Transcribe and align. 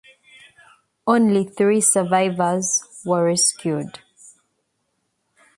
Only 1.05 1.43
three 1.43 1.79
survivors 1.79 2.81
were 3.05 3.23
rescued. 3.23 3.99